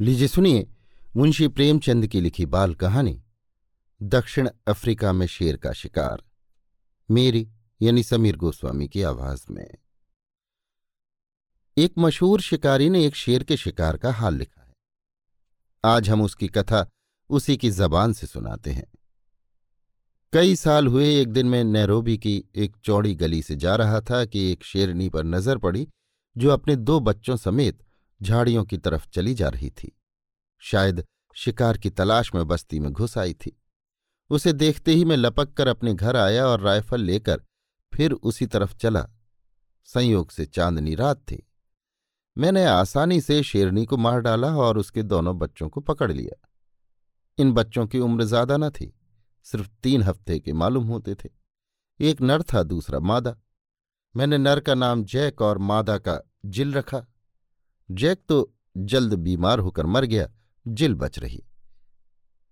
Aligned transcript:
लीजिए 0.00 0.28
सुनिए 0.28 0.66
मुंशी 1.16 1.46
प्रेमचंद 1.48 2.06
की 2.06 2.20
लिखी 2.20 2.44
बाल 2.46 2.74
कहानी, 2.74 3.22
दक्षिण 4.00 4.48
अफ्रीका 4.66 5.12
में 5.12 5.26
शेर 5.26 5.56
का 5.56 5.72
शिकार, 5.72 6.22
मेरी 7.08 7.46
यानी 7.80 8.02
समीर 8.02 8.36
गोस्वामी 8.36 8.88
की 8.88 9.02
आवाज़ 9.02 9.44
में। 9.50 9.66
एक 11.76 11.94
मशहूर 11.98 12.40
शिकारी 12.40 12.88
ने 12.88 13.04
एक 13.06 13.14
शेर 13.14 13.42
के 13.42 13.56
शिकार 13.56 13.96
का 13.96 14.12
हाल 14.12 14.34
लिखा 14.34 14.62
है। 14.62 14.72
आज 15.84 16.10
हम 16.10 16.22
उसकी 16.22 16.48
कथा 16.48 16.86
उसी 17.30 17.56
की 17.56 17.70
जबान 17.70 18.12
से 18.12 18.26
सुनाते 18.26 18.70
हैं। 18.70 18.86
कई 20.32 20.56
साल 20.56 20.86
हुए 20.86 21.14
एक 21.20 21.28
दिन 21.28 21.46
मैं 21.46 21.64
नैरोबी 21.64 22.18
की 22.18 22.44
एक 22.54 22.76
चौड़ी 22.84 23.14
गली 23.14 23.42
से 23.42 23.56
जा 23.56 23.76
रहा 23.76 24.00
था 24.00 24.24
कि 24.24 24.50
एक 24.52 24.64
शेरनी 24.64 25.08
पर 25.08 25.24
नज़र 25.24 25.58
पड़ी, 25.58 25.88
जो 26.36 26.50
अपने 26.50 26.76
दो 26.76 27.00
बच्चों 27.00 27.36
समेत 27.36 27.82
झाड़ियों 28.24 28.64
की 28.64 28.78
तरफ़ 28.78 29.06
चली 29.08 29.34
जा 29.34 29.48
रही 29.48 29.70
थी। 29.70 29.96
शायद 30.62 31.04
शिकार 31.36 31.78
की 31.78 31.90
तलाश 31.90 32.34
में 32.34 32.46
बस्ती 32.48 32.80
में 32.80 32.92
घुस 32.92 33.18
आई 33.18 33.34
थी। 33.34 33.56
उसे 34.30 34.52
देखते 34.52 34.92
ही 34.92 35.04
मैं 35.04 35.16
लपक 35.16 35.52
कर 35.52 35.68
अपने 35.68 35.94
घर 35.94 36.16
आया 36.16 36.46
और 36.46 36.60
राइफल 36.60 37.00
लेकर 37.00 37.42
फिर 37.92 38.12
उसी 38.12 38.46
तरफ़ 38.46 38.76
चला। 38.76 39.06
संयोग 39.88 40.30
से 40.30 40.46
चांदनी 40.46 40.94
रात 40.94 41.16
थी। 41.16 41.42
मैंने 42.36 42.64
आसानी 42.64 43.20
से 43.20 43.42
शेरनी 43.42 43.84
को 43.86 43.96
मार 43.96 44.20
डाला 44.20 44.48
और 44.56 44.78
उसके 44.78 45.02
दोनों 45.02 45.38
बच्चों 45.38 45.68
को 45.68 45.80
पकड़ 45.80 46.12
लिया। 46.12 46.48
इन 47.38 47.52
बच्चों 47.52 47.86
की 47.86 47.98
उम्र 47.98 48.24
ज़्यादा 48.24 48.56
न 48.56 48.70
थी, 48.70 48.92
सिर्फ़ 49.46 49.68
तीन 49.82 50.02
हफ़्ते 50.02 50.38
के 50.38 50.52
मालूम 50.52 50.86
होते 50.86 51.14
थे। 51.14 51.28
एक 52.00 52.20
नर 52.20 52.42
था, 52.42 52.62
दूसरा 52.62 53.00
मादा। 53.00 53.36
मैंने 54.16 54.38
नर 54.38 54.60
का 54.60 54.74
नाम 54.74 55.04
जैक 55.04 55.42
और 55.42 55.58
मादा 55.58 55.98
का 55.98 56.20
जिल 56.46 56.74
रखा। 56.74 57.06
जैक 57.90 58.20
तो 58.28 58.54
जल्द 58.76 59.14
बीमार 59.14 59.58
होकर 59.58 59.86
मर 59.86 60.04
गया, 60.04 60.30
जिल 60.68 60.94
बच 60.94 61.18
रही। 61.18 61.44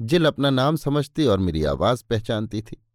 जिल 0.00 0.26
अपना 0.26 0.50
नाम 0.50 0.76
समझती 0.76 1.24
और 1.24 1.38
मेरी 1.38 1.64
आवाज़ 1.64 2.04
पहचानती 2.10 2.62
थी। 2.62 2.86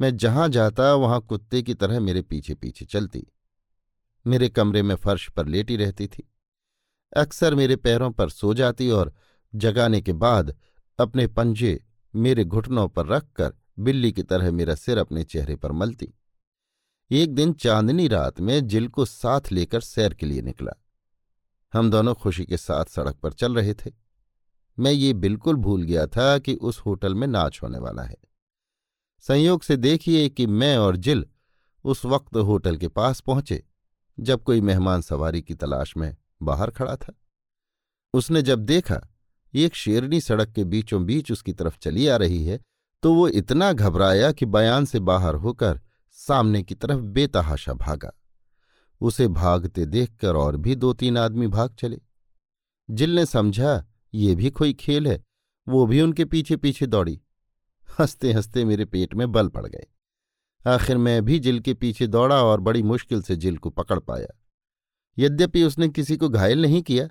मैं 0.00 0.16
जहाँ 0.16 0.48
जाता, 0.48 0.94
वहाँ 0.94 1.20
कुत्ते 1.20 1.62
की 1.62 1.74
तरह 1.74 2.00
मेरे 2.00 2.22
पीछे 2.22 2.54
पीछे 2.54 2.84
चलती। 2.84 3.26
मेरे 4.26 4.48
कमरे 4.48 4.82
में 4.82 4.94
फर्श 4.94 5.30
पर 5.30 5.46
लेटी 5.46 5.76
रहती 5.76 6.06
थी। 6.06 6.32
अक्सर 7.16 7.54
मेरे 7.54 7.76
पैरों 7.76 8.10
पर 8.10 8.30
सो 8.30 8.54
जाती 8.54 8.90
और 8.90 9.14
जगाने 9.54 10.00
के 10.00 10.12
बाद 10.12 10.56
अपने 10.98 11.26
पंजे 11.26 11.84
मेरे 12.14 12.44
घुटनों 12.44 12.88
पर 12.88 13.06
रखकर 13.06 13.54
बिल्ली 13.78 14.12
की 14.12 14.22
तरह 14.22 14.52
मेरा 14.52 14.74
सिर 14.74 14.98
अपने 14.98 15.24
चेहरे 15.24 15.56
पर 15.56 15.72
मलती। 15.72 16.14
एक 17.10 17.34
दिन 17.34 17.52
चांदनी 17.52 18.08
रात 18.08 18.40
में 18.40 18.66
जिल 18.66 18.88
को 18.88 19.04
साथ 19.04 19.40
लेकर 19.52 19.80
सैर 19.80 20.14
के 20.14 20.26
लिए 20.26 20.42
निकला। 20.42 20.72
हम 21.74 21.90
दोनों 21.90 22.14
खुशी 22.14 22.44
के 22.46 22.56
साथ 22.56 22.84
सड़क 22.84 23.16
पर 23.16 23.32
चल 23.32 23.54
रहे 23.54 23.74
थे। 23.74 23.90
मैं 24.78 24.92
ये 24.92 25.12
बिल्कुल 25.14 25.56
भूल 25.56 25.82
गया 25.82 26.06
था 26.06 26.38
कि 26.38 26.54
उस 26.54 26.78
होटल 26.80 27.14
में 27.14 27.26
नाच 27.26 27.58
होने 27.62 27.78
वाला 27.78 28.02
है। 28.02 28.16
संयोग 29.24 29.62
से 29.62 29.76
देखिए 29.76 30.28
कि 30.28 30.46
मैं 30.46 30.76
और 30.76 30.96
जिल 30.96 31.26
उस 31.84 32.04
वक्त 32.04 32.36
होटल 32.36 32.76
के 32.76 32.88
पास 32.88 33.20
पहुँचे, 33.20 33.62
जब 34.18 34.42
कोई 34.42 34.60
मेहमान 34.60 35.00
सवारी 35.00 35.42
की 35.42 35.54
तलाश 35.54 35.96
में 35.96 36.16
बाहर 36.42 36.70
खड़ा 36.70 36.96
था। 36.96 37.14
उसने 38.14 38.42
जब 38.42 38.58
देखा 38.58 39.00
एक 39.54 39.74
शेरनी 39.74 40.20
सड़क 40.20 40.52
के 40.52 40.64
बीचों 40.64 41.04
बीच 41.04 41.32
उसकी 41.32 41.52
तरफ़ 41.52 41.78
चली 41.78 42.06
आ 42.06 42.16
रही 42.16 42.44
है 42.44 42.60
तो 43.02 43.12
वो 43.14 43.28
इतना 43.28 43.72
घबराया 43.72 44.30
कि 44.32 44.46
बयान 44.46 44.84
से 44.84 45.00
बाहर 45.00 45.34
होकर 45.34 45.80
सामने 46.12 46.62
की 46.62 46.74
तरफ़ 46.74 47.00
बेतहाशा 47.00 47.72
भागा। 47.74 48.12
उसे 49.00 49.28
भागते 49.28 49.86
देखकर 49.86 50.36
और 50.36 50.56
भी 50.56 50.74
दो 50.74 50.92
तीन 50.92 51.18
आदमी 51.18 51.46
भाग 51.46 51.74
चले। 51.74 52.00
जिल 52.90 53.14
ने 53.14 53.26
समझा, 53.26 53.86
ये 54.14 54.34
भी 54.34 54.50
कोई 54.50 54.72
खेल 54.72 55.08
है, 55.08 55.24
वो 55.68 55.86
भी 55.86 56.00
उनके 56.00 56.24
पीछे 56.24 56.56
पीछे 56.56 56.86
दौड़ी। 56.86 57.20
हँसते 58.00 58.32
हँसते 58.32 58.64
मेरे 58.64 58.84
पेट 58.84 59.14
में 59.14 59.32
बल 59.32 59.48
पड़ 59.48 59.66
गए। 59.66 59.86
आखिर 60.66 60.96
मैं 60.96 61.24
भी 61.24 61.38
जिल 61.38 61.60
के 61.60 61.74
पीछे 61.74 62.06
दौड़ा 62.06 62.42
और 62.42 62.60
बड़ी 62.60 62.82
मुश्किल 62.82 63.22
से 63.22 63.36
जिल 63.36 63.58
को 63.58 63.70
पकड़ 63.70 63.98
पाया। 63.98 64.40
यद्यपि 65.18 65.62
उसने 65.62 65.88
किसी 65.88 66.16
को 66.16 66.28
घायल 66.28 66.62
नहीं 66.62 66.82
किया, 66.82 67.08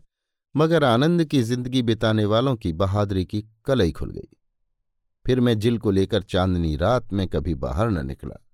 मगर 0.56 0.83
आनंद 0.83 1.25
की 1.25 1.44
ज़िंदगी 1.44 1.81
बिताने 1.81 2.25
वालों 2.25 2.56
की 2.56 2.73
बहादुरी 2.73 3.25
की 3.25 3.45
कलई 3.66 3.91
खुल 3.91 4.12
गई। 4.12 4.38
फिर 5.25 5.39
मैं 5.39 5.59
जिल 5.59 5.78
को 5.78 5.91
लेकर 5.91 6.23
चांदनी 6.23 6.75
रात 6.75 7.13
में 7.13 7.28
कभी 7.28 7.56
बाहर 7.56 7.89
न 7.89 8.07
निकला। 8.07 8.47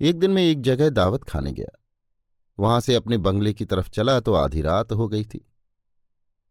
एक 0.00 0.18
दिन 0.18 0.30
मैं 0.30 0.42
एक 0.42 0.62
जगह 0.62 0.90
दावत 0.90 1.24
खाने 1.24 1.52
गया। 1.52 1.83
वहाँ 2.58 2.80
से 2.80 2.94
अपने 2.94 3.18
बंगले 3.18 3.52
की 3.52 3.64
तरफ़ 3.64 3.90
चला 3.90 4.20
तो 4.20 4.34
आधी 4.34 4.60
रात 4.60 4.92
हो 4.92 5.08
गई 5.08 5.24
थी। 5.24 5.50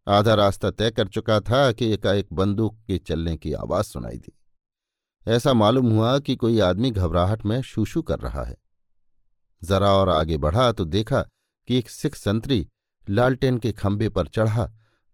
आधा 0.08 0.34
रास्ता 0.34 0.72
तय 0.72 0.92
कर 0.92 1.08
चुका 1.08 1.40
था 1.40 1.72
कि 1.72 1.94
एकाएक 1.94 2.28
बंदूक 2.34 2.78
के 2.88 2.98
चलने 2.98 3.38
की 3.38 3.54
आवाज़ 3.54 3.86
सुनाई 3.86 4.18
दी। 4.18 4.40
ऐसा 5.28 5.54
मालूम 5.54 5.90
हुआ 5.92 6.20
कि 6.20 6.36
कोई 6.36 6.60
आदमी 6.60 6.92
घबराहट 6.92 7.46
में 7.46 7.62
शूशू 7.62 8.02
कर 8.02 8.20
रहा 8.20 8.44
है। 8.44 8.58
जरा 9.64 9.92
और 9.92 10.10
आगे 10.10 10.38
बढ़ा 10.38 10.72
तो 10.72 10.86
देखा 10.86 11.22
कि 11.68 11.78
एक 11.78 11.90
सिख 11.90 12.16
संतरी 12.16 12.68
लालटेन 13.10 13.58
के 13.58 13.72
खंभे 13.72 14.10
पर 14.10 14.28
चढ़ा, 14.28 14.72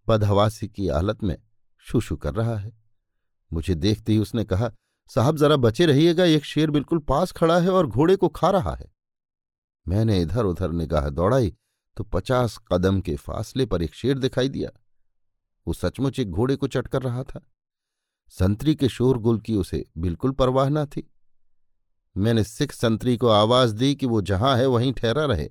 बदहवासी 0.07 0.67
की 0.67 0.88
हालत 0.88 1.23
में 1.23 1.38
शूशू 1.79 2.16
कर 2.16 2.33
रहा 2.33 2.56
है। 2.56 2.77
मुझे 3.53 3.75
देखते 3.75 4.11
ही 4.11 4.19
उसने 4.19 4.44
कहा, 4.44 4.71
साहब, 5.07 5.38
जरा 5.38 5.56
बचे 5.56 5.85
रहिएगा, 5.85 6.23
एक 6.23 6.45
शेर 6.45 6.71
बिल्कुल 6.71 7.00
पास 7.00 7.31
खड़ा 7.31 7.59
है 7.59 7.69
और 7.69 7.88
घोड़े 7.88 8.16
को 8.16 8.27
खा 8.27 8.50
रहा 8.50 8.75
है। 8.75 8.98
मैंने 9.89 10.19
इधर 10.22 10.45
उधर 10.45 10.72
निगाह 10.72 11.09
दौड़ाई 11.09 11.55
तो 11.97 12.03
पचास 12.03 12.57
कदम 12.72 13.01
के 13.01 13.16
फासले 13.16 13.66
पर 13.66 13.81
एक 13.81 13.94
शेर 13.94 14.17
दिखाई 14.17 14.50
दिया। 14.50 14.69
वो 15.67 15.73
सचमुच 15.73 16.19
एक 16.19 16.31
घोड़े 16.31 16.55
को 16.55 16.67
चटकर 16.67 17.01
रहा 17.01 17.23
था। 17.23 17.41
संतरी 18.29 18.75
के 18.75 18.89
शोरगुल 18.89 19.39
की 19.39 19.55
उसे 19.55 19.85
बिल्कुल 19.97 20.31
परवाह 20.31 20.69
न 20.69 20.85
थी। 20.85 21.09
मैंने 22.16 22.44
सिख 22.44 22.72
संतरी 22.72 23.17
को 23.17 23.27
आवाज़ 23.27 23.75
दी 23.75 23.95
कि 23.95 24.05
वो 24.05 24.22
जहाँ 24.22 24.57
है 24.57 24.66
वहीं 24.66 24.94
ठहरा 24.94 25.25
रहे 25.25 25.50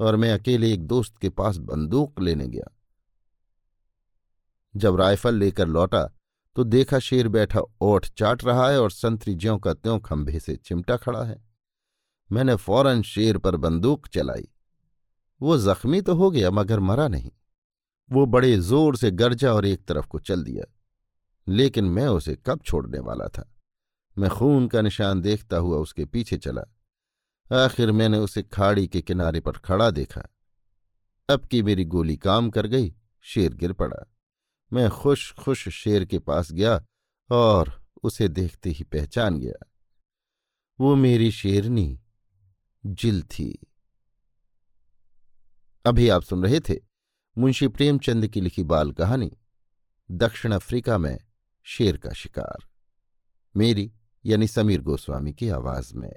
और 0.00 0.16
मैं 0.16 0.32
अकेले 0.32 0.72
एक 0.72 0.86
दोस्त 0.86 1.18
के 1.18 1.28
पास 1.28 1.56
बंदूक 1.56 2.20
लेने 2.20 2.48
गया। 2.48 2.76
जब 4.74 4.96
राइफल 4.96 5.34
लेकर 5.34 5.68
लौटा 5.68 6.04
तो 6.56 6.64
देखा 6.64 6.98
शेर 6.98 7.28
बैठा 7.28 7.60
ओठ 7.80 8.06
चाट 8.08 8.44
रहा 8.44 8.68
है 8.70 8.80
और 8.80 8.90
संतरी 8.90 9.34
ज्यों 9.34 9.58
का 9.58 9.74
त्यों 9.74 9.98
खंभे 10.00 10.40
से 10.40 10.56
चिमटा 10.56 10.96
खड़ा 10.96 11.24
है। 11.24 11.47
मैंने 12.30 12.54
फ़ौरन 12.56 13.02
शेर 13.02 13.38
पर 13.38 13.56
बंदूक 13.56 14.06
चलाई। 14.06 14.48
वो 15.40 15.58
जख्मी 15.58 16.00
तो 16.00 16.14
हो 16.14 16.30
गया, 16.30 16.50
मगर 16.50 16.80
मरा 16.80 17.08
नहीं। 17.08 17.30
वो 18.10 18.24
बड़े 18.26 18.56
ज़ोर 18.58 18.96
से 18.96 19.10
गरजा 19.10 19.52
और 19.52 19.66
एक 19.66 19.84
तरफ़ 19.84 20.06
को 20.06 20.18
चल 20.18 20.42
दिया, 20.44 20.64
लेकिन 21.46 21.84
मैं 21.86 22.06
उसे 22.08 22.36
कब 22.46 22.60
छोड़ने 22.62 22.98
वाला 23.00 23.28
था? 23.28 23.52
मैं 24.16 24.30
खून 24.30 24.66
का 24.68 24.80
निशान 24.82 25.20
देखता 25.20 25.56
हुआ 25.56 25.78
उसके 25.78 26.04
पीछे 26.04 26.36
चला। 26.36 26.62
आखिर 27.50 27.92
मैंने 27.92 28.18
उसे 28.18 28.42
खाड़ी 28.44 28.86
के 28.86 29.00
किनारे 29.02 29.40
पर 29.40 29.58
खड़ा 29.58 29.90
देखा। 29.90 30.22
अब 31.28 31.44
की 31.44 31.62
मेरी 31.62 31.84
गोली 31.84 32.16
काम 32.16 32.50
कर 32.50 32.66
गई, 32.66 32.94
शेर 33.24 33.54
गिर 33.54 33.72
पड़ा। 33.72 34.04
मैं 34.72 34.88
खुश 34.90 35.32
खुश 35.34 35.68
शेर 35.68 36.04
के 36.04 36.18
पास 36.18 36.52
गया 36.52 36.80
और 37.30 37.72
उसे 38.02 38.28
देखते 38.28 38.70
ही 38.70 38.84
पहचान 38.84 39.38
गया। 39.38 39.64
वो 40.78 40.94
मेरी 40.96 41.30
शेरनी 41.30 42.00
जिल 42.86 43.22
थी। 43.22 43.66
अभी 45.86 46.08
आप 46.08 46.22
सुन 46.22 46.42
रहे 46.42 46.60
थे 46.60 46.74
मुंशी 47.38 47.68
प्रेमचंद 47.68 48.28
की 48.28 48.40
लिखी 48.40 48.62
बाल 48.62 48.92
कहानी, 48.92 49.32
दक्षिण 50.10 50.52
अफ्रीका 50.52 50.98
में 50.98 51.18
शेर 51.62 51.96
का 51.96 52.10
शिकार। 52.10 52.68
मेरी 53.56 53.92
यानी 54.24 54.46
समीर 54.46 54.80
गोस्वामी 54.80 55.32
की 55.32 55.48
आवाज़ 55.48 55.94
में। 55.94 56.16